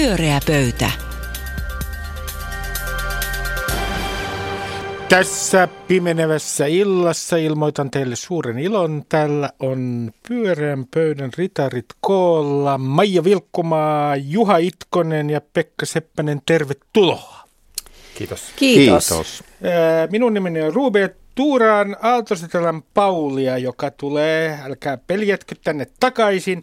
[0.00, 0.90] Pyöreä pöytä.
[5.08, 9.02] Tässä pimenevässä illassa ilmoitan teille suuren ilon.
[9.08, 12.78] Täällä on pyöreän pöydän ritarit koolla.
[12.78, 17.44] Maija Vilkkumaa, Juha Itkonen ja Pekka Seppänen, tervetuloa.
[18.18, 18.42] Kiitos.
[18.56, 19.08] Kiitos.
[19.08, 19.44] Kiitos.
[20.10, 26.62] Minun nimeni on Ruben Tuuraan Aaltosetelän Paulia, joka tulee, älkää peljätkö tänne takaisin.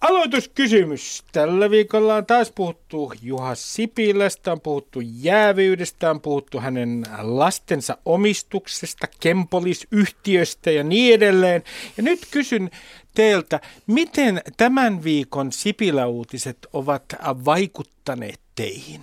[0.00, 1.24] Aloituskysymys.
[1.32, 9.06] Tällä viikolla on taas puhuttu Juha Sipilästä, on puhuttu jäävyydestä, on puhuttu hänen lastensa omistuksesta,
[9.20, 11.62] Kempolis-yhtiöstä ja niin edelleen.
[11.96, 12.70] Ja nyt kysyn
[13.14, 17.04] teiltä, miten tämän viikon Sipilä-uutiset ovat
[17.44, 19.02] vaikuttaneet teihin?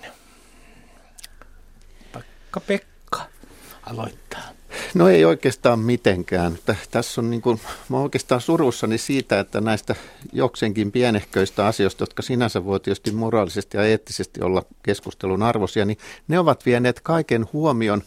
[2.13, 3.25] Vaikka Pekka
[3.83, 4.62] aloittaa.
[4.93, 6.57] No ei oikeastaan mitenkään.
[6.91, 9.95] Tässä on niin kuin, mä oikeastaan surussani siitä, että näistä
[10.33, 16.39] jokseenkin pienehköistä asioista, jotka sinänsä voi tietysti moraalisesti ja eettisesti olla keskustelun arvoisia, niin ne
[16.39, 18.01] ovat vieneet kaiken huomion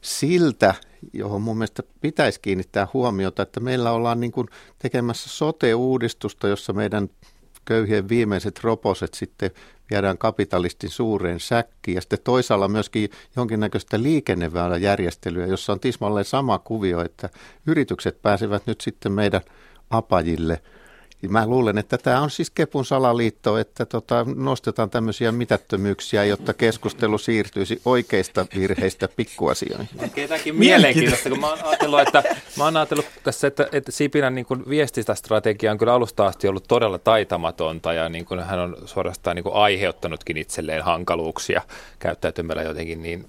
[0.00, 0.74] siltä,
[1.12, 4.48] johon mun mielestä pitäisi kiinnittää huomiota, että meillä ollaan niin kuin
[4.78, 7.10] tekemässä sote-uudistusta, jossa meidän
[7.68, 9.50] köyhien viimeiset roposet sitten
[9.90, 11.94] viedään kapitalistin suureen säkkiin.
[11.94, 17.28] Ja sitten toisaalla myöskin jonkinnäköistä liikenneväyläjärjestelyä, jossa on tismalleen sama kuvio, että
[17.66, 19.40] yritykset pääsevät nyt sitten meidän
[19.90, 20.62] apajille–
[21.28, 27.18] Mä luulen, että tämä on siis Kepun salaliitto, että tota, nostetaan tämmöisiä mitättömyyksiä, jotta keskustelu
[27.18, 29.88] siirtyisi oikeista virheistä pikkuasioihin.
[30.14, 32.22] Ketäkin mielenkiintoista, kun mä oon ajatellut, että,
[32.56, 36.68] mä oon ajatellut tässä, että, että Sipilän niin kuin viestintästrategia on kyllä alusta asti ollut
[36.68, 41.62] todella taitamatonta ja niin kuin hän on suorastaan niin kuin aiheuttanutkin itselleen hankaluuksia
[41.98, 43.26] käyttäytymällä jotenkin niin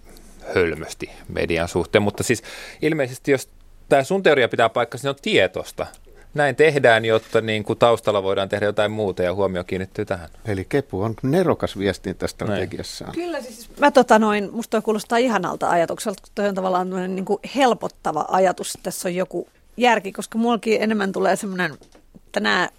[0.56, 2.02] hölmösti median suhteen.
[2.02, 2.44] Mutta siis
[2.81, 3.50] ilmeisesti, jos
[3.90, 5.88] tämä sun teoria pitää paikkansa, niin on tietosta
[6.33, 10.30] näin tehdään, jotta niin kuin taustalla voidaan tehdä jotain muuta ja huomio kiinnittyy tähän.
[10.45, 13.11] Eli Kepu on nerokas viestintästrategiassaan.
[13.11, 17.25] Kyllä siis, mä tota noin, musta toi kuulostaa ihanalta ajatukselta, kun toi on tavallaan niin
[17.25, 19.47] kuin helpottava ajatus, tässä on joku
[19.78, 21.78] järki, koska mullakin enemmän tulee semmoinen,
[22.16, 22.69] että nämä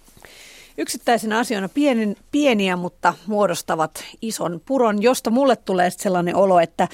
[0.77, 6.87] yksittäisinä asioina pieni, pieniä, mutta muodostavat ison puron, josta mulle tulee sellainen olo, että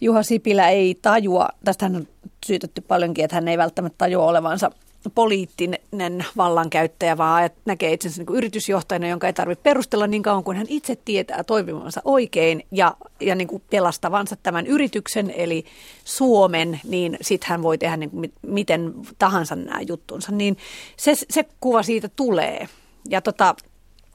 [0.00, 2.08] Juha Sipilä ei tajua, tästä hän on
[2.46, 4.70] syytetty paljonkin, että hän ei välttämättä tajua olevansa
[5.14, 10.66] poliittinen vallankäyttäjä, vaan näkee itsensä niin yritysjohtajana, jonka ei tarvitse perustella niin kauan kuin hän
[10.68, 15.64] itse tietää toimivansa oikein ja, ja niin kuin pelastavansa tämän yrityksen, eli
[16.04, 20.32] Suomen, niin sitten hän voi tehdä niin kuin miten tahansa nämä juttunsa.
[20.32, 20.56] Niin
[20.96, 22.68] se, se kuva siitä tulee.
[23.08, 23.54] Ja tota,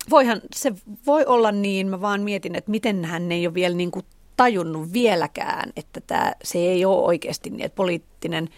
[0.09, 0.74] voihan, se
[1.06, 4.06] voi olla niin, mä vaan mietin, että miten hän ei ole vielä niin kuin
[4.38, 8.50] tajunnut vieläkään, että tämä, se ei ole oikeasti niin, että poliittinen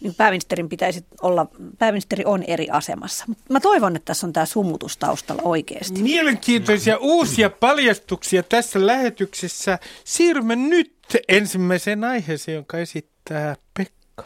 [0.00, 1.46] niin pääministerin pitäisi olla,
[1.78, 3.24] pääministeri on eri asemassa.
[3.50, 6.02] Mä toivon, että tässä on tämä sumutus taustalla oikeasti.
[6.02, 9.78] Mielenkiintoisia uusia paljastuksia tässä lähetyksessä.
[10.04, 10.92] Siirrymme nyt
[11.28, 14.24] ensimmäiseen aiheeseen, jonka esittää Pekka.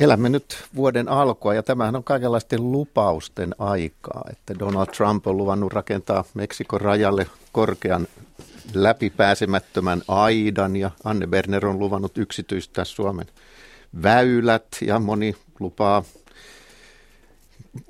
[0.00, 5.72] Elämme nyt vuoden alkua ja tämähän on kaikenlaisten lupausten aikaa, että Donald Trump on luvannut
[5.72, 8.06] rakentaa Meksikon rajalle korkean
[8.74, 13.26] läpipääsemättömän aidan ja Anne Berner on luvannut yksityistää Suomen
[14.02, 16.04] väylät ja moni lupaa,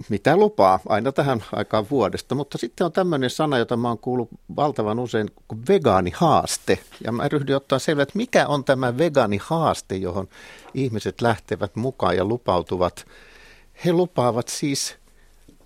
[0.08, 2.34] mitä lupaa, aina tähän aikaan vuodesta.
[2.34, 6.78] Mutta sitten on tämmöinen sana, jota mä oon kuullut valtavan usein kuin vegaanihaaste.
[7.04, 10.28] Ja mä ryhdyin ottaa selvä, että mikä on tämä vegaanihaaste, johon
[10.74, 13.06] ihmiset lähtevät mukaan ja lupautuvat.
[13.84, 14.96] He lupaavat siis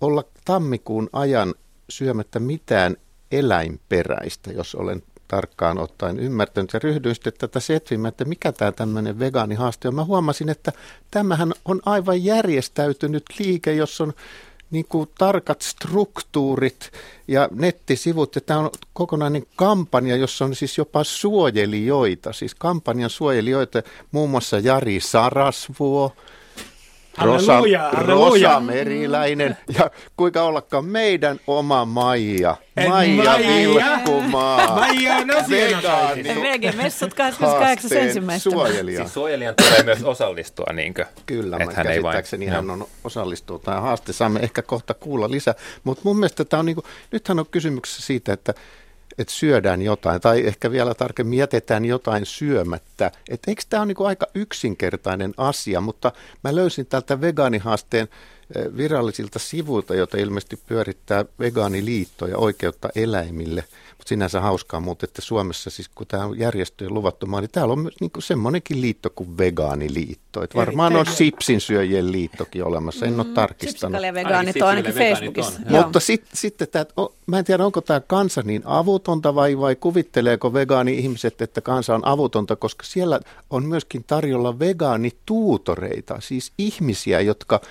[0.01, 1.53] olla tammikuun ajan
[1.89, 2.97] syömättä mitään
[3.31, 9.19] eläinperäistä, jos olen tarkkaan ottaen ymmärtänyt ja ryhdyin sitten tätä setvimään, että mikä tämä tämmöinen
[9.19, 9.95] vegaanihaaste on.
[9.95, 10.71] Mä huomasin, että
[11.11, 14.13] tämähän on aivan järjestäytynyt liike, jossa on
[14.71, 16.91] niin kuin tarkat struktuurit
[17.27, 18.35] ja nettisivut.
[18.35, 24.59] Ja tämä on kokonainen kampanja, jossa on siis jopa suojelijoita, siis kampanjan suojelijoita, muun muassa
[24.59, 26.13] Jari Sarasvuo,
[27.21, 27.59] Rosa,
[27.91, 32.55] Rosa Meriläinen ja kuinka ollakaan meidän oma Maija.
[32.89, 33.37] Maija, Maija.
[33.37, 34.75] Vilkkumaa.
[34.75, 36.23] Maija on Vegaani.
[36.23, 38.39] VG-messut 28.1.
[38.39, 38.99] suojelija.
[38.99, 41.05] Siis suojelijan tulee myös osallistua, niinkö?
[41.25, 44.13] Kyllä, mä Et hän ei vain- käsittääkseni hän on osallistunut tähän haaste.
[44.13, 45.53] Saamme ehkä kohta kuulla lisää.
[45.83, 48.53] Mutta mun mielestä tämä on niinku, nythän on kysymyksessä siitä, että
[49.19, 53.11] että syödään jotain, tai ehkä vielä tarkemmin jätetään jotain syömättä.
[53.29, 56.11] Et eikö tämä ole niinku aika yksinkertainen asia, mutta
[56.43, 58.07] mä löysin tältä vegaanihaasteen
[58.77, 63.63] virallisilta sivuilta, joita ilmeisesti pyörittää vegaaniliitto ja oikeutta eläimille–
[63.99, 67.79] mutta sinänsä hauskaa mutta että Suomessa siis kun tämä on järjestöjen luvattomaa, niin täällä on
[67.79, 70.43] myös niin semmoinenkin liitto kuin vegaaniliitto.
[70.43, 74.03] Että varmaan on sipsin syöjien liittokin olemassa, en ole mm, tarkistanut.
[74.03, 75.59] ja vegaanit on ainakin Facebookissa.
[75.69, 76.85] Mutta sitten sit, tämä,
[77.25, 82.07] mä en tiedä onko tämä kansa niin avutonta vai, vai kuvitteleeko vegaani-ihmiset, että kansa on
[82.07, 83.19] avutonta, koska siellä
[83.49, 87.61] on myöskin tarjolla vegaanituutoreita, siis ihmisiä, jotka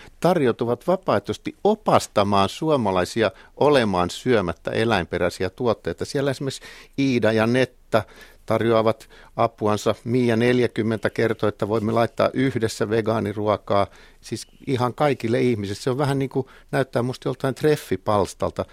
[0.76, 6.05] tarjoutuvat vapaaehtoisesti opastamaan suomalaisia olemaan syömättä eläinperäisiä tuotteita.
[6.05, 6.62] Siellä esimerkiksi
[6.99, 8.03] Iida ja Netta
[8.47, 9.94] tarjoavat apuansa.
[10.05, 13.87] Mia 40 kertoo, että voimme laittaa yhdessä vegaaniruokaa,
[14.20, 15.81] siis ihan kaikille ihmisille.
[15.81, 18.64] Se on vähän niin kuin, näyttää musta joltain treffipalstalta.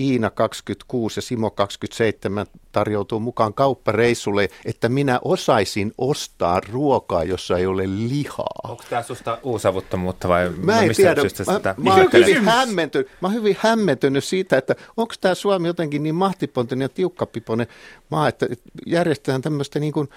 [0.00, 7.66] Iina 26 ja Simo 27 tarjoutuu mukaan kauppareissulle, että minä osaisin ostaa ruokaa, jossa ei
[7.66, 8.60] ole lihaa.
[8.64, 11.22] Onko tämä susta uusavuttomuutta vai mä en tiedä.
[11.46, 16.02] Mä, mä, mä, hyvin hämmentynyt, mä oon hyvin hämmentynyt siitä, että onko tämä Suomi jotenkin
[16.02, 17.66] niin mahtipontoinen ja tiukkapipoinen
[18.10, 18.46] maa, että
[18.86, 20.08] järjestetään tämmöistä niin kuin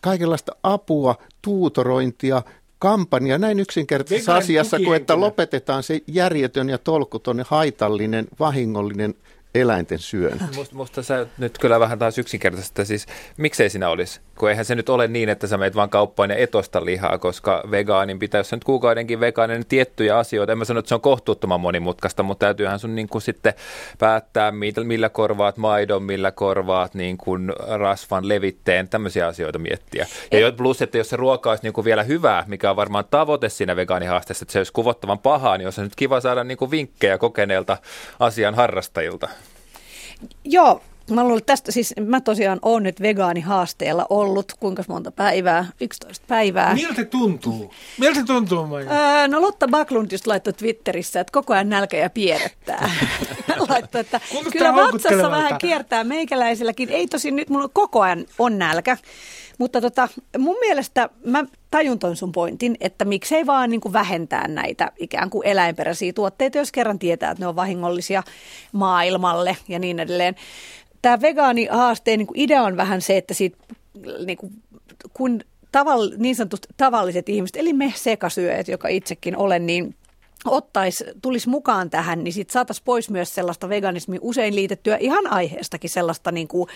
[0.00, 2.42] kaikenlaista apua, tuutorointia,
[2.78, 9.14] kampanja näin yksinkertaisessa asiassa kuin että lopetetaan se järjetön ja tolkuton ja haitallinen, vahingollinen
[9.60, 10.44] eläinten syönti.
[10.56, 13.06] Musta, musta sä nyt kyllä vähän taas yksinkertaisesti, siis
[13.36, 14.20] miksei sinä olisi?
[14.38, 17.62] Kun eihän se nyt ole niin, että sä meet vaan kauppaan ja etosta lihaa, koska
[17.70, 21.00] vegaanin pitää, jos nyt kuukaudenkin vegaaninen niin tiettyjä asioita, en mä sano, että se on
[21.00, 23.54] kohtuuttoman monimutkaista, mutta täytyyhän sun niin kuin sitten
[23.98, 24.52] päättää,
[24.84, 30.06] millä korvaat maidon, millä korvaat niin kuin rasvan levitteen, tämmöisiä asioita miettiä.
[30.32, 33.48] Ja plus, että jos se ruoka olisi niin kuin vielä hyvää, mikä on varmaan tavoite
[33.48, 37.18] siinä vegaanihaasteessa, että se olisi kuvottavan pahaa, niin olisi nyt kiva saada niin kuin vinkkejä
[37.18, 37.76] kokeneelta
[38.20, 39.28] asian harrastajilta.
[40.44, 46.24] Joo, Mä luulen, tästä siis, mä tosiaan oon nyt vegaanihaasteella ollut, kuinka monta päivää, 11
[46.28, 46.74] päivää.
[46.74, 47.74] Miltä tuntuu?
[47.98, 48.90] Miltä tuntuu, Maija?
[48.90, 52.90] Öö, no Lotta Backlund just laittoi Twitterissä, että koko ajan nälkä ja pierrettää.
[53.68, 54.20] laittoi, että
[54.52, 56.88] kyllä vatsassa vähän kiertää meikäläisilläkin.
[56.88, 58.96] Ei tosi nyt, mulla koko ajan on nälkä.
[59.58, 60.08] Mutta tota,
[60.38, 65.30] mun mielestä mä tajun ton sun pointin, että miksei vaan niin kuin vähentää näitä ikään
[65.30, 68.22] kuin eläinperäisiä tuotteita, jos kerran tietää, että ne on vahingollisia
[68.72, 70.34] maailmalle ja niin edelleen.
[71.02, 73.58] Tämä vegaanihaasteen niin idea on vähän se, että siitä,
[74.26, 74.52] niin kuin,
[75.12, 75.40] kun
[75.72, 79.94] tavall, niin sanotusti tavalliset ihmiset, eli me sekasyöjät, joka itsekin olen, niin
[80.44, 85.90] ottaisi, tulisi mukaan tähän, niin sitten saataisiin pois myös sellaista veganismia usein liitettyä ihan aiheestakin
[85.90, 86.68] sellaista niin kuin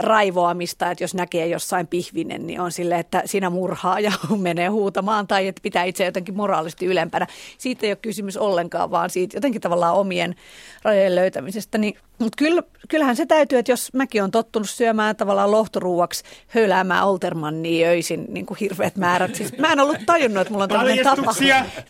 [0.00, 5.26] raivoamista, että jos näkee jossain pihvinen, niin on sille, että sinä murhaa ja menee huutamaan
[5.26, 7.26] tai että pitää itse jotenkin moraalisesti ylempänä.
[7.58, 10.34] Siitä ei ole kysymys ollenkaan, vaan siitä jotenkin tavallaan omien
[10.82, 11.78] rajojen löytämisestä.
[11.78, 17.06] Niin, mutta kyllä, kyllähän se täytyy, että jos mäkin on tottunut syömään tavallaan lohtoruuaksi höyläämään
[17.06, 19.34] Oltermannia öisin niin kuin hirveät määrät.
[19.34, 21.22] Siis mä en ollut tajunnut, että mulla on tämmöinen tapa.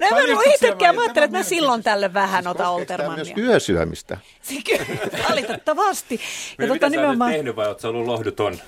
[0.01, 3.25] No, mä en ollut itsekään, mä ajattelin, että mä silloin tälle vähän otan Oltermannia.
[3.25, 4.19] myös yösyömistä.
[5.31, 6.21] Valitettavasti.
[6.59, 7.33] Ja tota, nimenomaan...
[7.33, 8.59] tehnyt vai oletko ollut lohduton?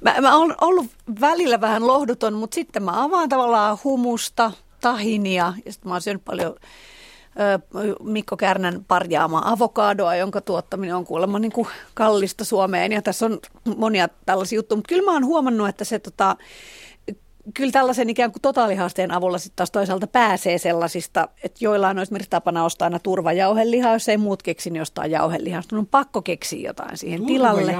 [0.00, 0.86] Mä, mä oon ollut
[1.20, 6.24] välillä vähän lohduton, mutta sitten mä avaan tavallaan humusta, tahinia ja sitten mä oon syönyt
[6.24, 6.54] paljon
[8.02, 12.92] Mikko Kärnän parjaama avokadoa, jonka tuottaminen on kuulemma niin kuin kallista Suomeen.
[12.92, 13.38] Ja tässä on
[13.76, 16.36] monia tällaisia juttuja, mutta kyllä mä oon huomannut, että se tota,
[17.54, 22.30] kyllä tällaisen ikään kuin totaalihaasteen avulla sitten taas toisaalta pääsee sellaisista, että joillain on esimerkiksi
[22.30, 25.62] tapana ostaa aina turvajauhelihaa, jos ei muut keksi, niin ostaa jauhelihaa.
[25.62, 27.76] Sitten on pakko keksiä jotain siihen tilalle.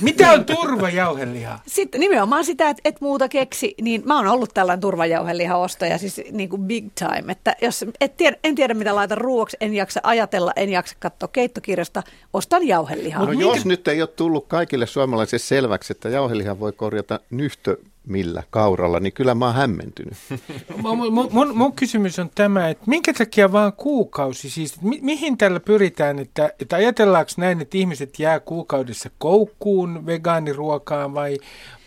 [0.00, 1.58] Mitä on turvajauheliha?
[1.66, 6.48] Sitten nimenomaan sitä, että et muuta keksi, niin mä oon ollut tällainen turvajauhelihaostaja, siis niin
[6.48, 7.32] kuin big time.
[7.32, 11.28] Että jos et tiedä, en tiedä mitä laitan ruuaksi, en jaksa ajatella, en jaksa katsoa
[11.28, 12.02] keittokirjasta,
[12.32, 13.26] ostan jauhelihaa.
[13.26, 17.76] No, jos nyt ei ole tullut kaikille suomalaisille selväksi, että jauheliha voi korjata nyhtö
[18.06, 20.14] millä kauralla, niin kyllä mä oon hämmentynyt.
[20.82, 25.60] mun, mun, mun kysymys on tämä, että minkä takia vaan kuukausi, siis mi, mihin tällä
[25.60, 31.38] pyritään, että, että ajatellaanko näin, että ihmiset jää kuukaudessa koukkuun vegaaniruokaan vai,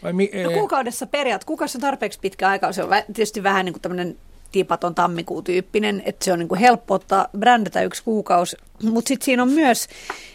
[0.04, 3.74] vai mi, no, kuukaudessa periaat, kuukausi on tarpeeksi pitkä aika, se on tietysti vähän niin
[3.74, 4.18] kuin tämmöinen
[4.54, 8.58] tipaton tammikuu-tyyppinen, että se on niin kuin helppo ottaa, brändätä yksi kuukausi.
[8.84, 9.88] Mutta sitten siinä on myös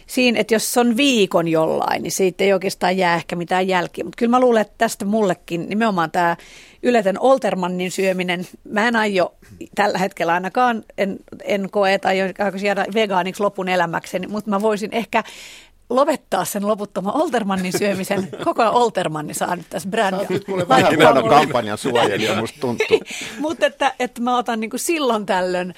[0.07, 4.03] siinä, että jos se on viikon jollain, niin siitä ei oikeastaan jää ehkä mitään jälkiä.
[4.03, 6.37] Mutta kyllä mä luulen, että tästä mullekin nimenomaan tämä
[6.83, 9.33] yletön Oltermannin syöminen, mä en aio
[9.75, 12.33] tällä hetkellä ainakaan, en, en koe, että aion
[12.63, 15.23] jäädä vegaaniksi lopun elämäkseni, mutta mä voisin ehkä
[15.89, 18.27] lopettaa sen loputtoman Oltermannin syömisen.
[18.45, 20.27] Koko ajan Oltermanni saa nyt tässä brändiä.
[20.27, 23.01] Sä nyt mulle vähän huono kampanjan suojelija, musta tuntuu.
[23.39, 25.73] Mutta että, että mä otan niin kuin silloin tällöin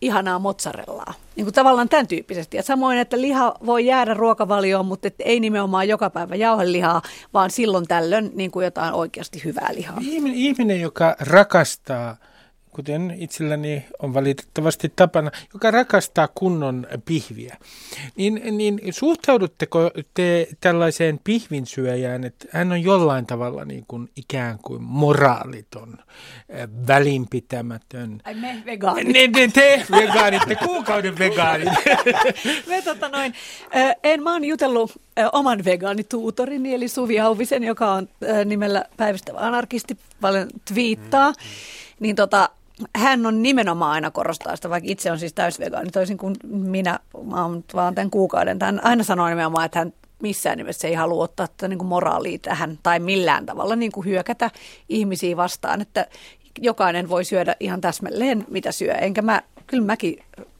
[0.00, 1.14] ihanaa mozzarellaa.
[1.36, 2.56] Niin kuin tavallaan tämän tyyppisesti.
[2.56, 7.02] Ja samoin, että liha voi jäädä ruokavalioon, mutta että ei nimenomaan joka päivä jauhelihaa,
[7.34, 9.98] vaan silloin tällöin niin kuin jotain oikeasti hyvää lihaa.
[10.00, 12.16] Ihminen, ihminen joka rakastaa
[12.76, 17.56] kuten itselläni on valitettavasti tapana, joka rakastaa kunnon pihviä.
[18.16, 24.82] Niin, niin suhtaudutteko te tällaiseen pihvinsyöjään, että hän on jollain tavalla niin kuin ikään kuin
[24.82, 25.98] moraaliton,
[26.86, 28.20] välinpitämätön?
[28.24, 29.06] Ai me vegaanit.
[29.06, 31.68] Ne, ne, te vegaanit, te kuukauden vegaanit.
[32.68, 33.34] me tota noin,
[34.02, 34.92] en, mä oon jutellut
[35.32, 38.08] oman vegaanituutorini, eli Suvi Auvisen, joka on
[38.44, 41.30] nimellä päivystävä anarkisti, paljon twiittaa.
[41.30, 41.36] Mm
[42.00, 42.50] niin tota,
[42.96, 47.42] hän on nimenomaan aina korostaa sitä, vaikka itse on siis täysvegaani, toisin kuin minä, mä
[47.42, 48.58] oon vaan tämän kuukauden.
[48.62, 49.92] Hän aina sanoo nimenomaan, että hän
[50.22, 54.06] missään nimessä ei halua ottaa tätä niin kuin moraalia tähän tai millään tavalla niin kuin
[54.06, 54.50] hyökätä
[54.88, 56.06] ihmisiä vastaan, että
[56.60, 58.92] jokainen voi syödä ihan täsmälleen mitä syö.
[58.92, 60.18] Enkä mä, kyllä mäkin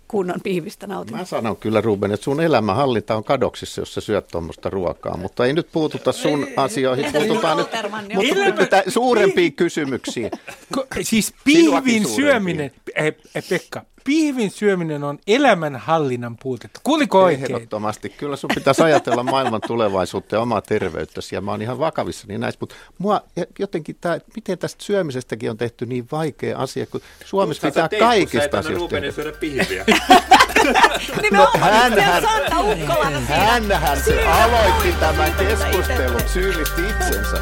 [0.09, 1.17] kunnon pihvistä nautin.
[1.17, 5.47] Mä sanon kyllä Ruben, että sun elämänhallinta on kadoksissa, jos sä syöt tuommoista ruokaa, mutta
[5.47, 7.67] ei nyt puututa sun asioihin, ei, puututaan nyt
[8.57, 8.91] mutta Elämä...
[8.91, 10.31] suurempiin kysymyksiin.
[10.75, 16.81] Ko, siis pihvin syöminen, eh, eh, Pekka, pihvin syöminen on elämänhallinnan puutetta.
[16.85, 17.45] Kuuliko oikein?
[17.45, 18.09] Ehdottomasti.
[18.09, 21.35] Kyllä sun pitäisi ajatella maailman tulevaisuutta ja omaa terveyttäsi.
[21.35, 22.59] Ja mä oon ihan vakavissani näissä.
[22.61, 23.21] Mutta mua
[23.59, 28.59] jotenkin tämä, miten tästä syömisestäkin on tehty niin vaikea asia, kun Suomessa pitää teet, kaikista
[28.59, 29.13] asioista tehdä.
[29.13, 29.85] syödä pihviä.
[31.33, 32.23] no, hänhän,
[33.29, 37.37] hänhän se aloitti tämän keskustelun, syyllisti itsensä.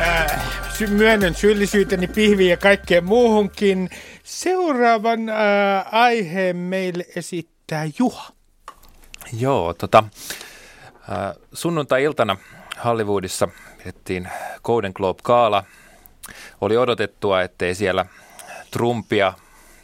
[0.00, 0.56] Äh,
[0.90, 3.90] myönnän syyllisyyteni pihviin ja kaikkeen muuhunkin.
[4.26, 5.36] Seuraavan äh,
[5.92, 8.30] aiheen meille esittää Juha.
[9.38, 10.04] Joo, tota,
[10.94, 12.36] äh, sunnuntai-iltana
[12.84, 14.28] Hollywoodissa pidettiin
[14.64, 15.64] Golden Globe-kaala.
[16.60, 18.06] Oli odotettua, ettei siellä
[18.70, 19.32] Trumpia,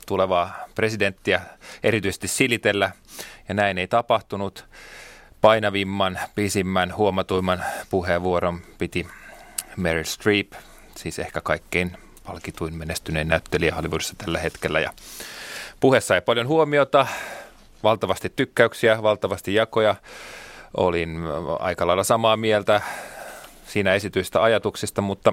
[0.07, 1.41] tulevaa presidenttiä,
[1.83, 2.91] erityisesti silitellä,
[3.49, 4.69] ja näin ei tapahtunut.
[5.41, 9.07] Painavimman, pisimmän, huomatuimman puheenvuoron piti
[9.77, 10.53] Meryl Streep,
[10.97, 11.97] siis ehkä kaikkein
[12.27, 14.81] palkituin menestyneen näyttelijä Hollywoodissa tällä hetkellä.
[14.81, 14.93] Ja
[15.81, 17.07] puhe sai paljon huomiota,
[17.83, 19.95] valtavasti tykkäyksiä, valtavasti jakoja.
[20.77, 21.19] Olin
[21.59, 22.81] aika lailla samaa mieltä
[23.67, 25.33] siinä esityistä ajatuksista, mutta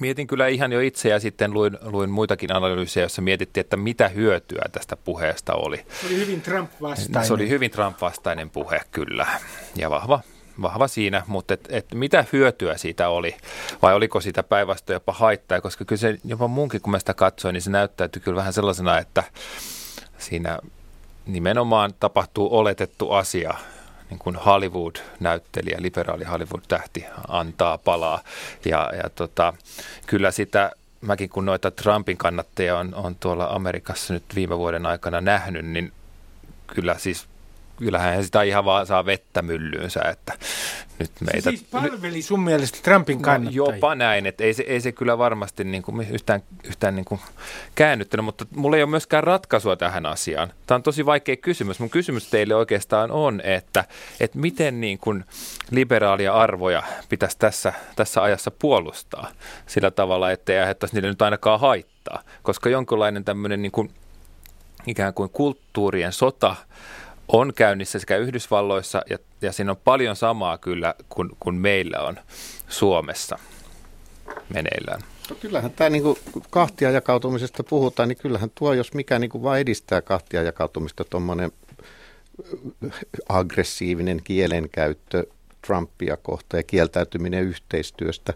[0.00, 4.08] mietin kyllä ihan jo itse ja sitten luin, luin muitakin analyysejä, joissa mietittiin, että mitä
[4.08, 5.76] hyötyä tästä puheesta oli.
[5.76, 7.26] Se oli hyvin Trump-vastainen.
[7.26, 9.26] Se oli hyvin Trump-vastainen puhe, kyllä.
[9.76, 10.20] Ja vahva
[10.62, 13.36] vahva siinä, mutta et, et mitä hyötyä siitä oli?
[13.82, 17.52] Vai oliko siitä päinvastoin jopa haittaa, koska kyllä se jopa munkin kun mä sitä katsoin,
[17.52, 19.22] niin se näyttäytyi kyllä vähän sellaisena, että
[20.18, 20.58] siinä
[21.26, 23.54] nimenomaan tapahtuu oletettu asia,
[24.10, 28.20] niin kuin Hollywood-näyttelijä, liberaali Hollywood-tähti antaa palaa.
[28.64, 29.54] Ja, ja tota,
[30.06, 35.20] kyllä sitä, mäkin kun noita Trumpin kannattajia on, on tuolla Amerikassa nyt viime vuoden aikana
[35.20, 35.92] nähnyt, niin
[36.66, 37.28] kyllä siis
[37.78, 40.32] kyllähän sitä ihan vaan saa vettä myllyynsä, että
[40.98, 41.40] nyt meitä...
[41.40, 43.62] Se siis palveli sun mielestä Trumpin kannattajia?
[43.62, 47.04] No, jopa näin, että ei se, ei se kyllä varmasti niin kuin yhtään, yhtään niin
[47.04, 47.20] kuin
[47.74, 50.52] käännyttänyt, mutta mulla ei ole myöskään ratkaisua tähän asiaan.
[50.66, 51.80] Tämä on tosi vaikea kysymys.
[51.80, 53.84] Mun kysymys teille oikeastaan on, että,
[54.20, 55.24] että miten niin kuin
[55.70, 59.30] liberaalia arvoja pitäisi tässä, tässä ajassa puolustaa
[59.66, 63.90] sillä tavalla, ettei aiheuttaisi niille nyt ainakaan haittaa, koska jonkinlainen tämmöinen niin kuin
[64.86, 66.56] ikään kuin kulttuurien sota
[67.32, 72.16] on käynnissä sekä Yhdysvalloissa ja, ja siinä on paljon samaa kyllä kuin, kuin meillä on
[72.68, 73.38] Suomessa
[74.54, 75.00] meneillään.
[75.30, 76.02] No kyllähän tämä niin
[76.50, 81.52] kahtia jakautumisesta puhutaan, niin kyllähän tuo, jos mikä niin kuin vaan edistää kahtia jakautumista, tuommoinen
[83.28, 85.24] aggressiivinen kielenkäyttö
[85.66, 88.32] Trumpia kohtaan ja kieltäytyminen yhteistyöstä.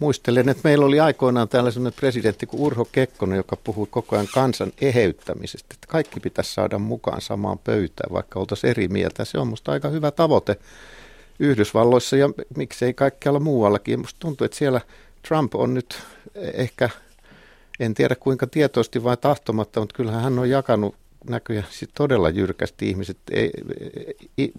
[0.00, 4.72] Muistelen, että meillä oli aikoinaan tällainen presidentti kuin Urho Kekkonen, joka puhui koko ajan kansan
[4.80, 9.24] eheyttämisestä, että kaikki pitäisi saada mukaan samaan pöytään, vaikka oltaisiin eri mieltä.
[9.24, 10.56] Se on minusta aika hyvä tavoite
[11.38, 13.98] Yhdysvalloissa ja miksei kaikkialla muuallakin.
[13.98, 14.80] Minusta tuntuu, että siellä
[15.28, 15.98] Trump on nyt
[16.34, 16.90] ehkä,
[17.80, 20.94] en tiedä kuinka tietoisesti vai tahtomatta, mutta kyllähän hän on jakanut
[21.28, 23.16] näköjään todella jyrkästi ihmiset.
[23.30, 23.50] Ei,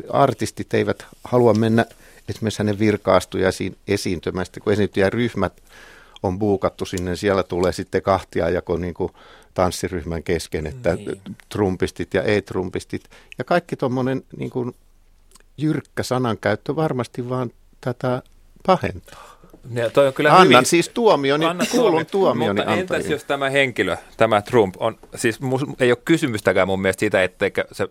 [0.09, 1.85] artistit eivät halua mennä
[2.31, 4.73] esimerkiksi hänen virkaastujaisiin esiintymästä, kun
[5.09, 5.61] ryhmät
[6.23, 9.11] on buukattu sinne, siellä tulee sitten kahtia jako niin kuin
[9.53, 11.21] tanssiryhmän kesken, että niin.
[11.49, 13.09] trumpistit ja ei-trumpistit.
[13.37, 14.75] Ja kaikki tuommoinen niin kuin
[15.57, 18.21] jyrkkä sanankäyttö varmasti vaan tätä
[18.65, 19.31] pahentaa.
[19.73, 23.49] Ja toi on kyllä Annan hyvin, siis tuomioni, Anna kuulun tuomioni Mutta entäs jos tämä
[23.49, 27.87] henkilö, tämä Trump, on, siis mus, ei ole kysymystäkään mun mielestä siitä, etteikö se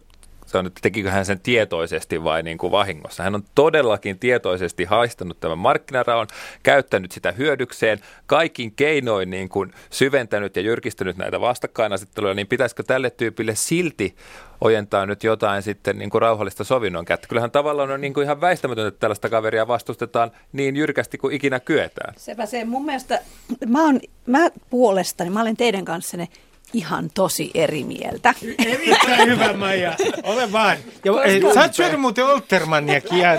[0.50, 3.22] se on, että tekikö hän sen tietoisesti vai niin kuin vahingossa.
[3.22, 6.26] Hän on todellakin tietoisesti haistanut tämän markkinaraon,
[6.62, 13.10] käyttänyt sitä hyödykseen, kaikin keinoin niin kuin syventänyt ja jyrkistänyt näitä vastakkainasetteluja, niin pitäisikö tälle
[13.10, 14.14] tyypille silti
[14.60, 17.28] ojentaa nyt jotain sitten niin kuin rauhallista sovinnon kättä.
[17.28, 21.60] Kyllähän tavallaan on niin kuin ihan väistämätöntä, että tällaista kaveria vastustetaan niin jyrkästi kuin ikinä
[21.60, 22.14] kyetään.
[22.16, 23.20] Sepä se mun mielestä,
[23.66, 26.28] mä, on, mä puolestani, mä olen teidän kanssanne
[26.72, 28.34] ihan tosi eri mieltä.
[28.66, 29.96] Erittäin hyvä, Maija.
[30.22, 30.76] Ole vaan.
[31.04, 31.54] Ja, Koska...
[31.54, 33.38] Sä oot syönyt muuten Oltermanniakin ihan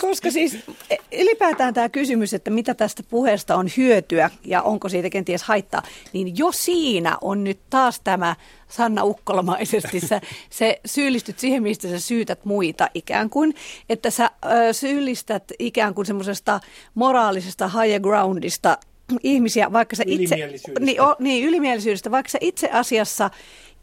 [0.00, 0.58] Koska siis
[0.90, 5.82] e, ylipäätään tämä kysymys, että mitä tästä puheesta on hyötyä ja onko siitä kenties haittaa,
[6.12, 8.36] niin jo siinä on nyt taas tämä
[8.68, 10.20] Sanna Ukkolamaisesti, sä,
[10.50, 13.54] se syyllistyt siihen, mistä sä syytät muita ikään kuin,
[13.88, 16.60] että sä ö, syyllistät ikään kuin semmoisesta
[16.94, 18.78] moraalisesta higher groundista
[19.22, 20.36] ihmisiä, vaikka sä itse...
[20.80, 23.30] Niin, o, niin, ylimielisyydestä, vaikka sä itse asiassa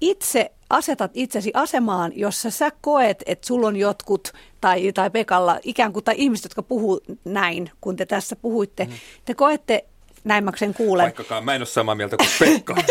[0.02, 5.94] itse asetat itsesi asemaan, jossa sä koet, että sulla on jotkut, tai, tai Pekalla, ikään
[5.94, 8.92] kuin, tai ihmiset, jotka puhuu näin, kun te tässä puhuitte, mm.
[9.26, 9.86] te koette
[10.24, 11.04] näin mä sen kuulen.
[11.04, 12.76] Vaikkakaan mä en ole samaa mieltä kuin Pekka.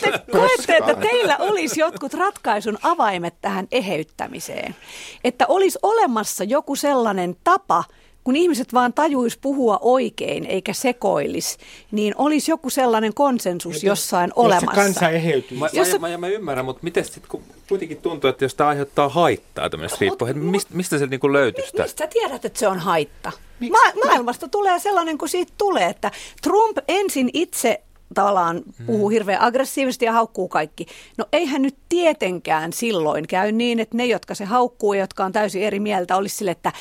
[0.00, 4.76] te koette, että teillä olisi jotkut ratkaisun avaimet tähän eheyttämiseen.
[5.24, 7.84] Että olisi olemassa joku sellainen tapa,
[8.24, 11.58] kun ihmiset vaan tajuisi puhua oikein eikä sekoilis,
[11.90, 14.82] niin olisi joku sellainen konsensus jossain jos olemassa.
[14.82, 15.58] kansa eheytyy.
[15.58, 15.98] Mä, jossa...
[15.98, 19.70] mä, mä, mä ymmärrän, mutta miten sitten, kun kuitenkin tuntuu, että jos tämä aiheuttaa haittaa
[19.70, 21.82] tämmöistä riippuen, mistä, mistä se niinku löytyy sitä?
[21.82, 23.32] Mistä sä tiedät, että se on haitta?
[23.70, 26.10] Ma- maailmasta tulee sellainen kuin siitä tulee, että
[26.42, 27.82] Trump ensin itse
[28.14, 29.12] tavallaan puhuu hmm.
[29.12, 30.86] hirveän aggressiivisesti ja haukkuu kaikki.
[31.18, 35.32] No eihän nyt tietenkään silloin käy niin, että ne, jotka se haukkuu ja jotka on
[35.32, 36.72] täysin eri mieltä, olisi sille, että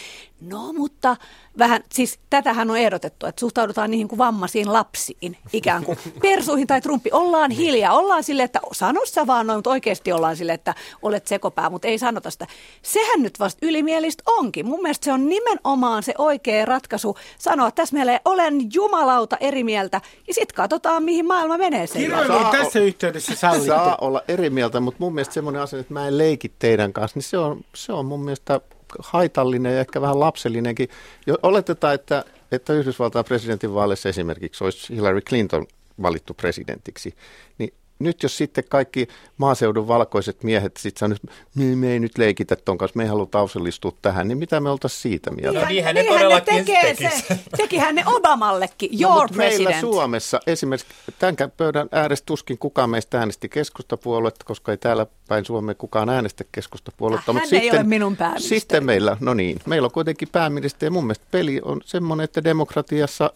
[0.42, 1.18] no mutta
[1.58, 6.82] vähän, siis tätähän on ehdotettu, että suhtaudutaan niihin kuin vammaisiin lapsiin, ikään kuin persuihin tai
[6.82, 7.10] trumpi.
[7.14, 7.60] Ollaan niin.
[7.60, 11.70] hiljaa, ollaan sille, että sano sä vaan noin, mutta oikeasti ollaan sille, että olet sekopää,
[11.70, 12.48] mutta ei sanota sitä.
[12.82, 14.66] Sehän nyt vasta ylimielistä onkin.
[14.66, 19.64] Mun mielestä se on nimenomaan se oikea ratkaisu sanoa että tässä meille olen jumalauta eri
[19.64, 22.02] mieltä ja sitten katsotaan, mihin maailma menee sen.
[22.02, 23.68] Kirjoilu on tässä yhteydessä sallittu.
[23.68, 27.18] Saa olla eri mieltä, mutta mun mielestä semmoinen asia, että mä en leiki teidän kanssa,
[27.18, 28.62] niin se on, se on mun mielestä
[29.00, 30.90] haitallinen ja ehkä vähän lapsellinenkin.
[31.28, 35.66] Jo, oletetaan, että, että Yhdysvaltain presidentinvaaleissa esimerkiksi olisi Hillary Clinton
[36.02, 37.16] valittu presidentiksi,
[37.58, 37.74] niin
[38.04, 42.78] nyt jos sitten kaikki maaseudun valkoiset miehet sitten sanoisivat, me, me ei nyt leikitä ton
[42.78, 45.60] kanssa, me ei haluta osallistua tähän, niin mitä me oltaisiin siitä mieltä?
[45.60, 47.40] No niinhän ne todellakin ne tekee se.
[47.58, 49.70] Tekihän ne Obamallekin, no, your no, president.
[49.70, 50.88] Meillä Suomessa esimerkiksi
[51.20, 56.44] tämän pöydän ääressä tuskin kukaan meistä äänesti keskustapuoluetta, koska ei täällä päin Suomeen kukaan äänestä
[56.52, 57.34] keskustapuoluetta.
[57.34, 58.60] Hän mutta ei sitten, ole minun pääministeri.
[58.60, 62.44] Sitten meillä, no niin, meillä on kuitenkin pääministeri ja mun mielestä peli on semmoinen, että
[62.44, 63.34] demokratiassa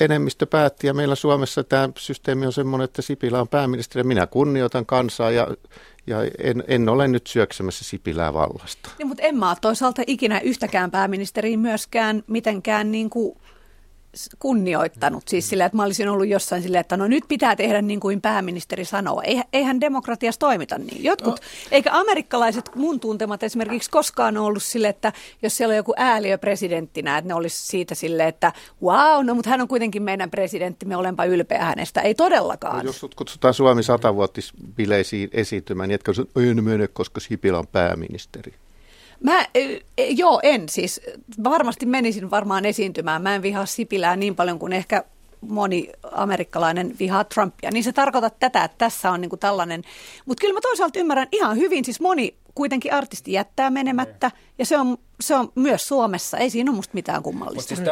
[0.00, 4.02] enemmistö päätti ja meillä Suomessa tämä systeemi on semmoinen, että Sipilä on pääministeri.
[4.02, 5.48] Minä kunnioitan kansaa ja,
[6.06, 8.90] ja en, en ole nyt syöksemässä Sipilää vallasta.
[8.98, 13.36] Niin, mutta en mä toisaalta ikinä yhtäkään pääministeriä myöskään mitenkään niin kuin
[14.38, 15.28] kunnioittanut.
[15.28, 18.20] Siis sillä, että mä olisin ollut jossain silleen, että no nyt pitää tehdä niin kuin
[18.20, 19.22] pääministeri sanoo.
[19.52, 21.04] Eihän demokratiassa toimita niin.
[21.04, 21.46] Jotkut, no.
[21.70, 27.18] eikä amerikkalaiset mun tuntemat esimerkiksi koskaan ollut sille, että jos siellä on joku ääliö presidenttinä,
[27.18, 30.96] että ne olisi siitä sille, että wow, no mutta hän on kuitenkin meidän presidentti, me
[30.96, 32.00] olenpa ylpeä hänestä.
[32.00, 32.76] Ei todellakaan.
[32.76, 38.54] No, jos sut kutsutaan Suomi satavuotisbileisiin esiintymään, niin etkä ei mene, koska Sipilä on pääministeri.
[39.24, 39.46] Mä,
[40.08, 41.00] joo, en siis.
[41.44, 43.22] Varmasti menisin varmaan esiintymään.
[43.22, 45.04] Mä en vihaa Sipilää niin paljon kuin ehkä
[45.40, 47.70] moni amerikkalainen vihaa Trumpia.
[47.70, 49.82] Niin se tarkoittaa tätä, että tässä on niinku tällainen.
[50.26, 54.78] Mutta kyllä mä toisaalta ymmärrän ihan hyvin, siis moni kuitenkin artisti jättää menemättä, ja se
[54.78, 57.76] on, se on myös Suomessa, ei siinä ole musta mitään kummallista.
[57.76, 57.88] Siis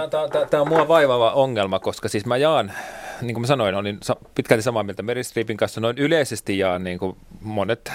[0.51, 2.73] Tämä on mua vaivaava ongelma, koska siis mä jaan,
[3.21, 4.01] niin kuin mä sanoin, olin
[4.35, 7.93] pitkälti samaa mieltä Meristriipin kanssa, noin yleisesti jaan niin kuin monet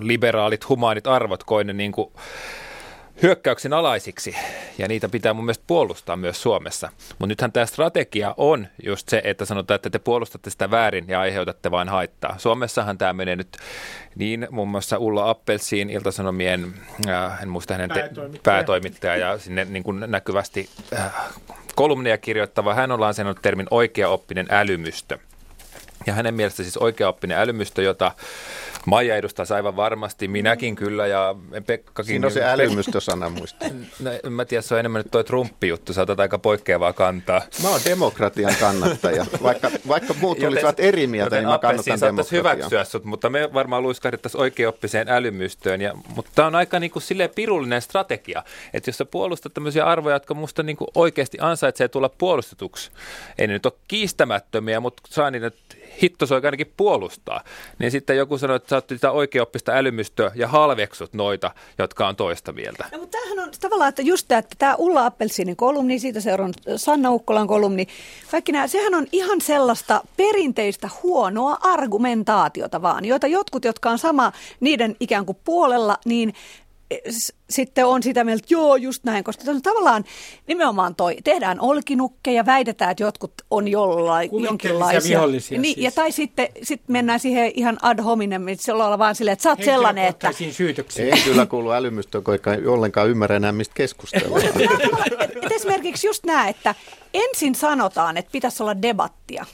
[0.00, 2.10] liberaalit, humaanit arvot, koin ne niin kuin
[3.22, 4.36] hyökkäyksen alaisiksi,
[4.78, 6.90] ja niitä pitää mun mielestä puolustaa myös Suomessa.
[7.08, 11.20] Mutta nythän tämä strategia on just se, että sanotaan, että te puolustatte sitä väärin ja
[11.20, 12.34] aiheutatte vain haittaa.
[12.38, 13.56] Suomessahan tämä menee nyt
[14.16, 16.74] niin, muun muassa Ulla Appelsiin, Iltasanomien,
[17.08, 18.54] äh, en muista hänen te- päätoimittaja.
[18.54, 21.12] päätoimittaja, ja sinne niin kuin näkyvästi äh,
[21.74, 25.18] kolumnia kirjoittava, hän on lanseerannut termin oikeaoppinen älymystö.
[26.06, 28.12] Ja hänen mielestä siis oikeaoppinen älymystö, jota
[28.90, 31.34] Maija edustaa aivan varmasti, minäkin kyllä ja
[31.66, 32.06] Pekkakin.
[32.06, 33.66] Siinä on se älymystösana muista.
[34.00, 37.42] No, en mä tiedä, se on enemmän nyt toi Trump-juttu, sä otat aika poikkeavaa kantaa.
[37.62, 39.26] Mä oon demokratian kannattaja.
[39.42, 42.38] Vaikka, vaikka muut joten, olisivat eri mieltä, niin mä kannatan demokratiaa.
[42.38, 45.80] hyväksyä sut, mutta me varmaan luiskahdettaisiin oikeaoppiseen älymystöön.
[45.80, 49.84] Ja, mutta tämä on aika niin kuin silleen pirullinen strategia, että jos sä puolustat tämmöisiä
[49.84, 52.90] arvoja, jotka musta niin kuin oikeasti ansaitsee tulla puolustetuksi,
[53.38, 57.44] ei ne nyt ole kiistämättömiä, mutta saa niin, että hitto se ainakin puolustaa,
[57.78, 62.16] niin sitten joku sanoo, että sä kunnioitat sitä oikeoppista älymystöä ja halveksut noita, jotka on
[62.16, 62.84] toista mieltä.
[62.92, 66.52] No, mutta tämähän on tavallaan, että just tämä, että tämä Ulla Appelsinin kolumni, siitä seuraan
[66.76, 67.86] Sanna Ukkolan kolumni,
[68.30, 74.32] kaikki nämä, sehän on ihan sellaista perinteistä huonoa argumentaatiota vaan, joita jotkut, jotka on sama
[74.60, 76.34] niiden ikään kuin puolella, niin
[77.50, 80.04] sitten on sitä mieltä, että joo, just näin, koska on tavallaan
[80.46, 85.26] nimenomaan toi, tehdään olkinukkeja, väitetään, että jotkut on jollain, jonkinlaisia.
[85.26, 85.76] Niin, siis.
[85.76, 89.42] ja tai sitten sit mennään siihen ihan ad hominem, että se ollaan vaan silleen, että
[89.42, 90.32] sä oot sellainen, että...
[90.98, 94.42] Ei kyllä kuulu älymystöön, kun ei ollenkaan ymmärrä enää, mistä keskustellaan.
[95.42, 96.74] et esimerkiksi just nämä, että
[97.14, 99.46] ensin sanotaan, että pitäisi olla debattia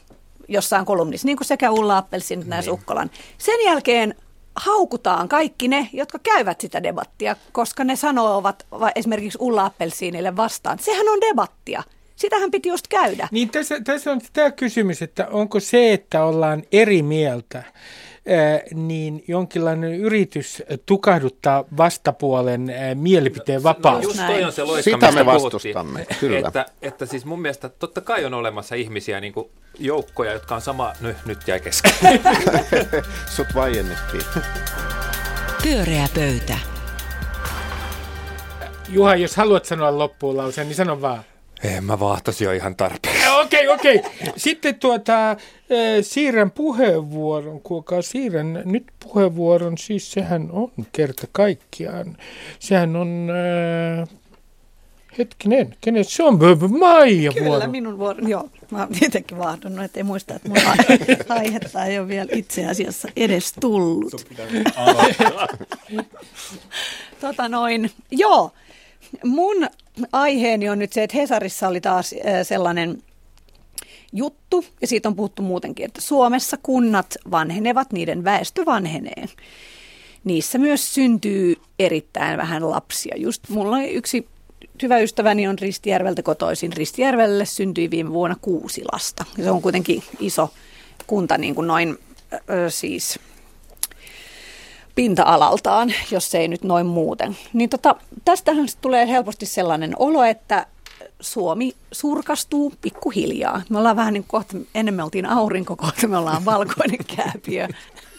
[0.49, 3.11] jossain kolumnissa, niin kuin sekä Ulla Appelsin että näissä Ukkolan.
[3.39, 4.15] Sen jälkeen
[4.57, 10.79] haukutaan kaikki ne, jotka käyvät sitä debattia, koska ne sanovat esimerkiksi Ulla Appelsiinille vastaan.
[10.79, 11.83] Sehän on debattia.
[12.17, 13.29] Sitähän piti just käydä.
[13.31, 17.63] Niin tässä, tässä on tämä kysymys, että onko se, että ollaan eri mieltä,
[18.75, 24.05] niin jonkinlainen yritys tukahduttaa vastapuolen mielipiteen vapaus.
[24.05, 26.39] Just toi on se loikka, Sitä me vastustamme, kyllä.
[26.39, 30.61] Että, että siis mun mielestä totta kai on olemassa ihmisiä, niin kuin joukkoja, jotka on
[30.61, 31.93] sama, nyt, nyt jäi kesken.
[33.37, 34.25] Sut vaiennettiin.
[35.63, 36.59] Pyöreä pöytä.
[38.89, 41.25] Juha, jos haluat sanoa loppuun lauseen, niin sano vaan.
[41.65, 43.29] En mä vahtasin jo ihan tarpeeksi.
[43.29, 43.97] Okei, okay, okei.
[43.97, 44.33] Okay.
[44.37, 45.37] Sitten tuota,
[46.03, 52.17] siirrän puheenvuoron, kuulkaa siirrän nyt puheenvuoron, siis sehän on kerta kaikkiaan.
[52.59, 53.29] Sehän on,
[54.01, 54.09] äh,
[55.19, 56.39] hetkinen, kenen se on?
[56.79, 57.67] Maija Kyllä, vuoro.
[57.67, 58.51] minun vuoro, joo.
[58.71, 60.59] Mä oon tietenkin vahdonnut, ettei muista, että mun
[61.39, 64.13] aihetta ei ole vielä itse asiassa edes tullut.
[67.21, 68.51] tota noin, joo.
[69.25, 69.69] Mun
[70.13, 73.03] aiheeni on nyt se, että Hesarissa oli taas sellainen
[74.13, 79.27] juttu, ja siitä on puhuttu muutenkin, että Suomessa kunnat vanhenevat, niiden väestö vanhenee.
[80.25, 83.15] Niissä myös syntyy erittäin vähän lapsia.
[83.17, 84.29] Just mulla oli yksi
[84.83, 86.73] hyvä ystäväni on Ristijärveltä kotoisin.
[86.73, 89.25] Ristijärvelle syntyi viime vuonna kuusi lasta.
[89.43, 90.51] Se on kuitenkin iso
[91.07, 91.99] kunta niin kuin noin
[92.69, 93.19] siis
[94.97, 97.37] pinta-alaltaan, jos ei nyt noin muuten.
[97.53, 100.67] Niin tota, tästähän tulee helposti sellainen olo, että
[101.21, 103.63] Suomi surkastuu pikkuhiljaa.
[103.69, 107.69] Me ollaan vähän niin kohta, ennen me oltiin aurinko, kohta me ollaan valkoinen kääpiö.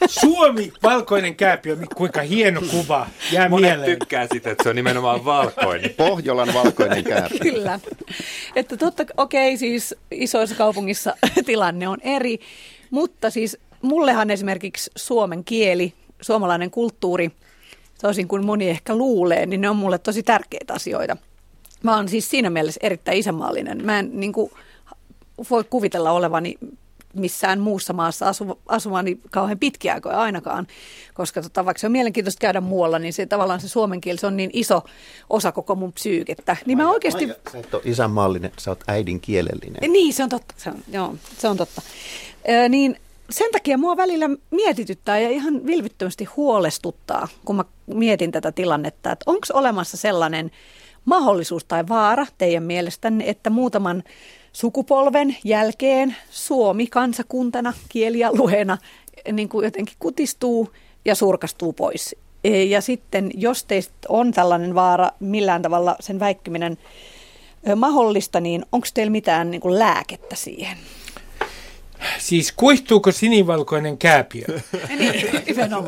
[0.07, 3.99] Suomi, valkoinen kääpiö, kuinka hieno kuva, jää Monet mieleen.
[3.99, 5.89] tykkää sitä, että se on nimenomaan valkoinen.
[5.97, 7.39] Pohjolan valkoinen kääpiö.
[7.39, 7.79] Kyllä.
[8.55, 12.39] Että totta, okei, okay, siis isoissa kaupungissa tilanne on eri,
[12.91, 17.31] mutta siis mullehan esimerkiksi suomen kieli, suomalainen kulttuuri,
[18.01, 21.17] toisin kuin moni ehkä luulee, niin ne on mulle tosi tärkeitä asioita.
[21.83, 23.85] Mä oon siis siinä mielessä erittäin isämaallinen.
[23.85, 24.51] Mä en niin kuin,
[25.49, 26.57] voi kuvitella olevani
[27.13, 30.67] missään muussa maassa asu, asuvani kauhean pitkiä aikoja ainakaan,
[31.13, 34.27] koska tota, vaikka se on mielenkiintoista käydä muualla, niin se tavallaan se suomen kieli, se
[34.27, 34.83] on niin iso
[35.29, 36.57] osa koko mun psyykettä.
[36.65, 37.25] Niin mä oikeasti...
[37.25, 39.91] Maija, sä et ole isänmaallinen, sä oot äidinkielellinen.
[39.91, 40.53] Niin, se on totta.
[40.57, 41.81] Se on, joo, se on totta.
[42.49, 48.51] Ö, niin sen takia mua välillä mietityttää ja ihan vilvittömästi huolestuttaa, kun mä mietin tätä
[48.51, 50.51] tilannetta, että onko olemassa sellainen
[51.05, 54.03] mahdollisuus tai vaara teidän mielestänne, että muutaman
[54.53, 58.77] sukupolven jälkeen Suomi kansakuntana, kielialueena
[59.31, 60.69] niin kuin jotenkin kutistuu
[61.05, 62.15] ja surkastuu pois.
[62.67, 66.77] Ja sitten jos teistä on tällainen vaara millään tavalla sen väikkyminen
[67.75, 70.77] mahdollista, niin onko teillä mitään niin kuin lääkettä siihen?
[72.19, 74.45] Siis kuihtuuko sinivalkoinen kääpiö?
[74.99, 75.13] niin,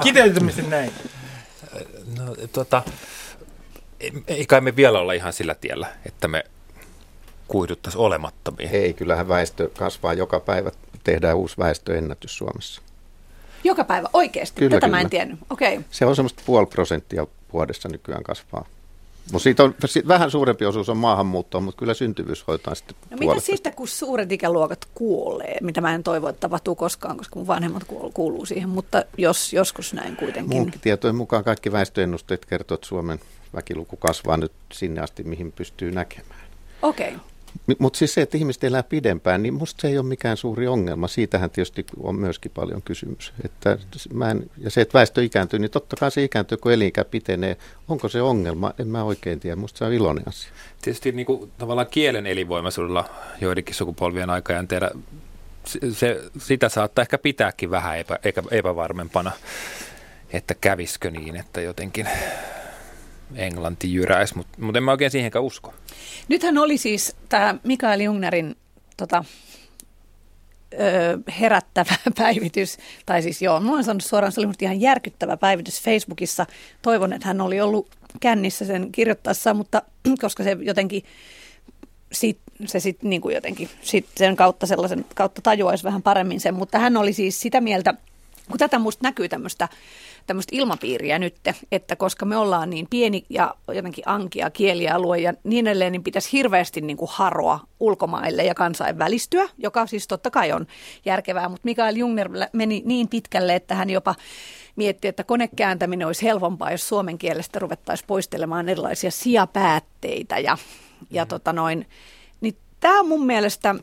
[0.03, 0.91] Kiteytämme sen näin.
[2.17, 2.83] No, tota,
[4.27, 6.43] ei kai me vielä olla ihan sillä tiellä, että me
[7.47, 8.69] kuihduttaisiin olemattomia.
[8.69, 10.71] Ei, kyllähän väestö kasvaa joka päivä.
[11.03, 12.81] Tehdään uusi väestöennätys Suomessa.
[13.63, 14.59] Joka päivä, oikeasti?
[14.59, 14.97] Kyllä, Tätä kyllä.
[14.97, 15.39] mä en tiennyt.
[15.49, 15.73] Okei.
[15.77, 15.83] Okay.
[15.91, 18.65] Se on semmoista puoli prosenttia vuodessa nykyään kasvaa.
[19.31, 23.17] Mutta siitä on sit vähän suurempi osuus on maahanmuuttoa, mutta kyllä syntyvyys hoitaa sitten No
[23.17, 27.47] mitä sitten, kun suuret ikäluokat kuolee, mitä mä en toivo, että tapahtuu koskaan, koska mun
[27.47, 30.57] vanhemmat kuul- kuuluu siihen, mutta jos joskus näin kuitenkin.
[30.57, 33.19] Munkin tietojen mukaan kaikki väestöennusteet kertoo, että Suomen
[33.55, 36.41] väkiluku kasvaa nyt sinne asti, mihin pystyy näkemään.
[36.81, 37.07] Okei.
[37.07, 37.19] Okay.
[37.79, 41.07] Mutta siis se, että ihmiset elää pidempään, niin musta se ei ole mikään suuri ongelma.
[41.07, 43.33] Siitähän tietysti on myöskin paljon kysymys.
[43.45, 43.77] Että
[44.13, 47.57] mä en, ja se, että väestö ikääntyy, niin totta kai se ikääntyy, kun elikä pitenee.
[47.87, 48.73] Onko se ongelma?
[48.79, 49.55] En mä oikein tiedä.
[49.55, 50.51] Musta se on iloinen asia.
[50.81, 53.09] Tietysti niin kuin, tavallaan kielen elinvoimaisuudella
[53.41, 54.91] joidenkin sukupolvien aikajänteellä
[55.91, 59.31] se, sitä saattaa ehkä pitääkin vähän epä, epä, epävarmempana,
[60.33, 62.07] että käviskö niin, että jotenkin
[63.35, 65.73] englanti jyräisi, mutta mut en mä oikein siihenkään usko.
[66.27, 68.55] Nythän oli siis tämä Mikael Jungnerin
[68.97, 69.25] tota,
[70.73, 75.37] ö, herättävä päivitys, tai siis joo, mä olen sanonut suoraan, se oli musta ihan järkyttävä
[75.37, 76.45] päivitys Facebookissa.
[76.81, 77.89] Toivon, että hän oli ollut
[78.19, 79.81] kännissä sen kirjoittaessa, mutta
[80.21, 81.03] koska se jotenkin
[82.11, 86.53] sit, se sitten niin kuin jotenkin sit sen kautta sellaisen kautta tajuaisi vähän paremmin sen,
[86.53, 87.93] mutta hän oli siis sitä mieltä,
[88.49, 89.67] kun tätä musta näkyy tämmöistä
[90.29, 91.35] tämmöistä ilmapiiriä nyt,
[91.71, 96.31] että koska me ollaan niin pieni ja jotenkin ankia kielialue ja niin edelleen, niin pitäisi
[96.31, 100.67] hirveästi niin kuin haroa ulkomaille ja kansainvälistyä, joka siis totta kai on
[101.05, 104.15] järkevää, mutta Mikael Jungner meni niin pitkälle, että hän jopa
[104.75, 110.57] mietti, että konekääntäminen olisi helpompaa, jos suomen kielestä ruvettaisiin poistelemaan erilaisia sijapäätteitä ja,
[111.11, 111.29] ja mm.
[111.29, 111.87] tota noin,
[112.41, 113.75] niin tämä on mun mielestä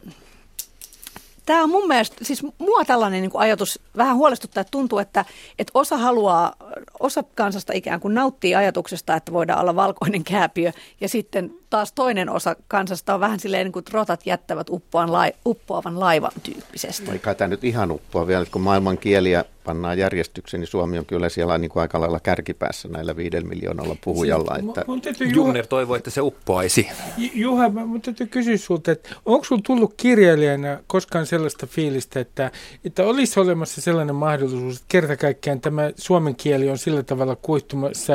[1.47, 5.25] tämä on mun mielestä, siis mua tällainen niin ajatus vähän huolestuttaa, että tuntuu, että,
[5.59, 6.53] että osa haluaa,
[7.01, 12.31] osa kansasta ikään kuin nauttii ajatuksesta, että voidaan olla valkoinen kääpiö, ja sitten taas toinen
[12.31, 17.11] osa kansasta on vähän silleen niin kuin rotat jättävät uppoavan, lai, uppoavan laivan tyyppisesti.
[17.11, 21.29] Eikä tämä nyt ihan uppoa vielä, kun maailman kieliä pannaan järjestykseen, niin Suomi on kyllä
[21.29, 24.59] siellä niin kuin aika lailla kärkipäässä näillä viidellä miljoonalla puhujalla.
[24.59, 24.85] Että...
[24.87, 25.03] Mun,
[25.35, 26.89] Jungner toivoi, että se uppoaisi.
[27.35, 32.51] Juha, mun täytyy kysyä sinulta, että onko sinulla tullut kirjailijana koskaan sellaista fiilistä, että,
[32.85, 38.13] että olisi olemassa sellainen mahdollisuus, että kerta kaikkiaan tämä suomen kieli on sillä tavalla kuihtumassa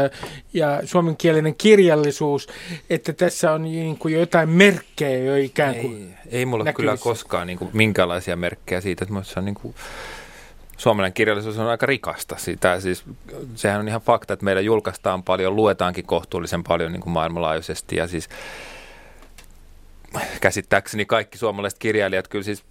[0.53, 2.47] ja suomenkielinen kirjallisuus,
[2.89, 6.91] että tässä on niin kuin jotain merkkejä jo ikään kuin Ei, ei mulla näkyvissä.
[6.91, 9.75] kyllä koskaan niin kuin minkälaisia merkkejä siitä, että se on niin kuin
[10.77, 12.35] suomalainen kirjallisuus on aika rikasta.
[12.37, 13.03] Sitä, siis,
[13.55, 18.07] sehän on ihan fakta, että meillä julkaistaan paljon, luetaankin kohtuullisen paljon niin kuin maailmanlaajuisesti ja
[18.07, 18.29] siis
[20.41, 22.63] käsittääkseni kaikki suomalaiset kirjailijat kyllä siis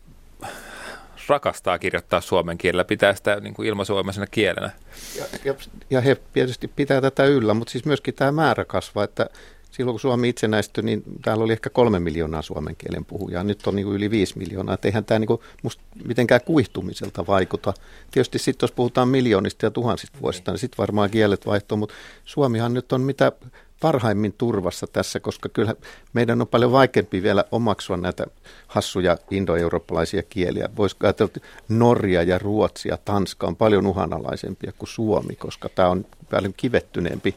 [1.28, 4.70] rakastaa kirjoittaa suomen kielellä, pitää sitä niin kuin ilmaisuomaisena kielenä.
[5.18, 5.54] Ja, ja,
[5.90, 9.30] ja he tietysti pitää tätä yllä, mutta siis myöskin tämä määrä kasvaa, että
[9.70, 13.44] silloin kun Suomi itsenäistyi, niin täällä oli ehkä kolme miljoonaa suomen kielen puhujaa.
[13.44, 14.74] Nyt on niin kuin yli viisi miljoonaa.
[14.74, 17.74] Et eihän tämä niin kuin musta mitenkään kuihtumiselta vaikuta.
[18.10, 21.78] Tietysti sitten jos puhutaan miljoonista ja tuhansista vuosista, niin sitten varmaan kielet vaihtuu.
[21.78, 23.32] Mutta Suomihan nyt on mitä
[23.80, 25.74] parhaimmin turvassa tässä, koska kyllä
[26.12, 28.26] meidän on paljon vaikeampi vielä omaksua näitä
[28.66, 30.68] hassuja indoeurooppalaisia kieliä.
[30.76, 35.88] Voisiko ajatella, että Norja ja Ruotsi ja Tanska on paljon uhanalaisempia kuin Suomi, koska tämä
[35.88, 37.34] on paljon kivettyneempi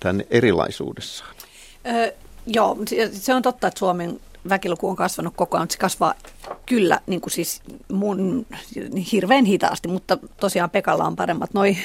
[0.00, 1.34] tänne erilaisuudessaan.
[1.86, 2.12] Öö,
[2.46, 2.78] joo,
[3.12, 6.14] se on totta, että Suomen väkiluku on kasvanut koko ajan, se kasvaa
[6.66, 8.46] kyllä niin kuin siis mun,
[9.12, 11.76] hirveän hitaasti, mutta tosiaan Pekalla on paremmat noi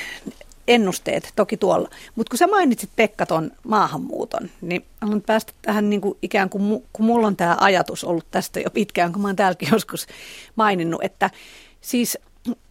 [0.67, 1.89] ennusteet toki tuolla.
[2.15, 6.83] Mutta kun sä mainitsit Pekka ton maahanmuuton, niin haluan päästä tähän niin kuin ikään kuin,
[6.93, 10.07] kun mulla on tämä ajatus ollut tästä jo pitkään, kun mä oon täälläkin joskus
[10.55, 11.29] maininnut, että
[11.81, 12.17] siis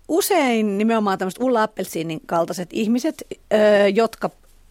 [0.09, 3.27] usein nimenomaan tämmöiset Ulla Appelsiinin kaltaiset ihmiset,
[3.95, 4.31] jotka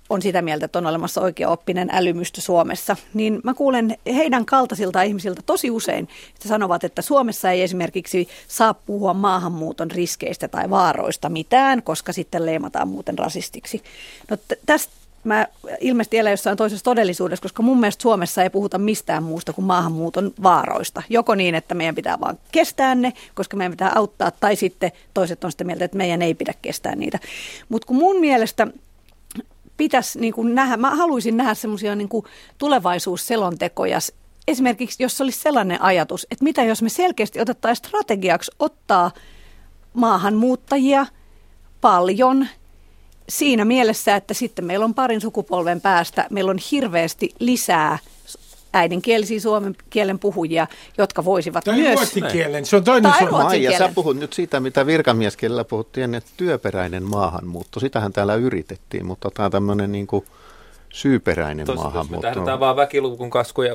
[0.09, 5.41] on sitä mieltä, että on olemassa oikea-oppinen älymystö Suomessa, niin mä kuulen heidän kaltaisilta ihmisiltä
[5.45, 11.83] tosi usein, että sanovat, että Suomessa ei esimerkiksi saa puhua maahanmuuton riskeistä tai vaaroista mitään,
[11.83, 13.83] koska sitten leimataan muuten rasistiksi.
[14.29, 14.93] No t- tästä
[15.23, 15.47] mä
[15.79, 20.33] ilmeisesti elän jossain toisessa todellisuudessa, koska mun mielestä Suomessa ei puhuta mistään muusta kuin maahanmuuton
[20.43, 21.03] vaaroista.
[21.09, 25.43] Joko niin, että meidän pitää vaan kestää ne, koska meidän pitää auttaa, tai sitten toiset
[25.43, 27.19] on sitä mieltä, että meidän ei pidä kestää niitä.
[27.69, 28.67] Mutta kun mun mielestä
[29.77, 32.09] pitäisi niin kuin nähdä, mä haluaisin nähdä semmoisia niin
[32.57, 33.99] tulevaisuusselontekoja,
[34.47, 39.11] esimerkiksi jos olisi sellainen ajatus, että mitä jos me selkeästi otettaisiin strategiaksi ottaa
[39.93, 41.05] maahanmuuttajia
[41.81, 42.47] paljon
[43.29, 47.97] siinä mielessä, että sitten meillä on parin sukupolven päästä, meillä on hirveästi lisää
[48.77, 51.95] äidinkielisiä suomen kielen puhujia, jotka voisivat tai myös...
[51.95, 53.45] ruotsin kielen, se on toinen tai suomen.
[53.45, 57.79] Maija, sä puhut nyt siitä, mitä virkamieskielellä puhuttiin, että työperäinen maahanmuutto.
[57.79, 60.25] Sitähän täällä yritettiin, mutta tämä on tämmöinen niin kuin
[60.93, 62.27] syyperäinen Tos, maahanmuutto.
[62.27, 63.73] Jos me vaan väkiluvun kasvu ja,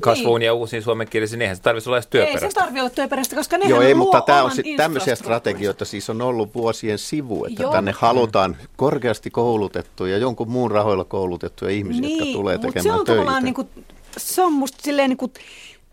[0.00, 0.46] kasvuun niin.
[0.46, 2.46] ja uusiin suomenkielisiin, niin eihän se tarvitsisi olla edes työperäistä.
[2.46, 5.84] Ei se tarvitse olla työperäistä, koska ne Joo, ei, mutta tämä on sit, tämmöisiä strategioita
[5.84, 7.72] siis on ollut vuosien sivu, että Joo.
[7.72, 13.04] tänne halutaan korkeasti koulutettuja, jonkun muun rahoilla koulutettuja ihmisiä, niin, jotka tulee tekemään se on
[13.04, 13.40] töitä.
[13.40, 13.68] Niin kuin
[14.16, 15.32] se on musta silleen niin kuin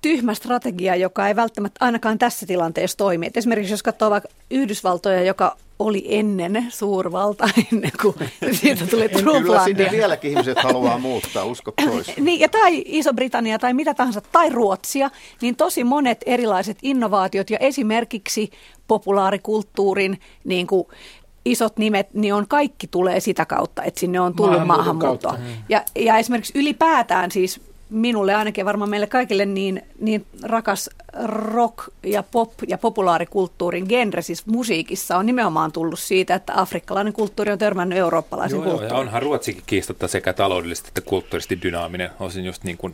[0.02, 3.28] tyhmä strategia, joka ei välttämättä ainakaan tässä tilanteessa toimi.
[3.28, 8.16] Et esimerkiksi jos katsoo vaikka Yhdysvaltoja, joka oli ennen suurvalta, ennen kuin
[8.52, 9.46] siitä tuli Trump.
[9.46, 12.12] Kyllä vieläkin ihmiset haluaa muuttaa, usko pois.
[12.18, 15.10] niin, ja tai Iso-Britannia tai mitä tahansa, tai Ruotsia,
[15.42, 18.52] niin tosi monet erilaiset innovaatiot ja esimerkiksi
[18.88, 20.88] populaarikulttuurin niin kuin
[21.46, 25.38] isot nimet, niin on kaikki tulee sitä kautta, että sinne on tullut maahanmuuttoa.
[25.70, 30.90] Ja, ja esimerkiksi ylipäätään siis minulle ainakin varmaan meille kaikille niin, niin rakas
[31.24, 37.52] rock ja pop ja populaarikulttuurin genre siis musiikissa on nimenomaan tullut siitä, että afrikkalainen kulttuuri
[37.52, 38.90] on törmännyt eurooppalaisen joo, kulttuuriin.
[38.90, 42.94] Joo, ja onhan Ruotsikin kiistatta sekä taloudellisesti että kulttuurisesti dynaaminen, osin just niin kuin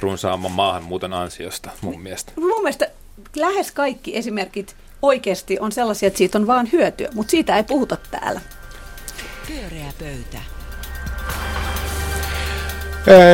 [0.00, 2.32] runsaamman maahanmuuton ansiosta mun mielestä.
[2.36, 2.90] Mun mielestä
[3.36, 7.96] lähes kaikki esimerkit oikeasti on sellaisia, että siitä on vaan hyötyä, mutta siitä ei puhuta
[8.10, 8.40] täällä.
[9.46, 10.38] Pyöreä pöytä.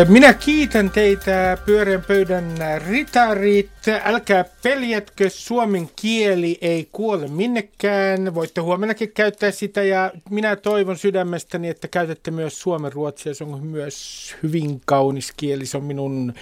[0.09, 2.55] Minä kiitän teitä pyöreän pöydän
[2.87, 3.71] ritarit.
[4.05, 8.35] Älkää peljätkö, suomen kieli ei kuole minnekään.
[8.35, 13.35] Voitte huomennakin käyttää sitä ja minä toivon sydämestäni, että käytätte myös suomen ruotsia.
[13.35, 15.67] Se on myös hyvin kaunis kieli.
[15.67, 16.35] Se on minun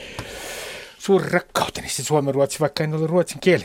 [0.98, 3.64] suuri rakkauteni se suomen ruotsi, vaikka en ole ruotsin kieli.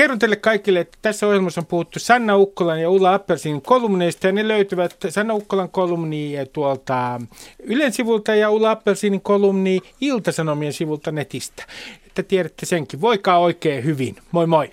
[0.00, 4.32] Kerron teille kaikille, että tässä ohjelmassa on puhuttu Sanna Ukkolan ja Ulla Appelsin kolumneista, ja
[4.32, 7.20] ne löytyvät Sanna Ukkolan kolumni tuolta
[7.62, 11.64] Ylen sivulta ja Ulla Appelsinin kolumni Iltasanomien sivulta netistä.
[12.06, 13.00] Että tiedätte senkin.
[13.00, 14.16] Voikaa oikein hyvin.
[14.32, 14.70] Moi moi!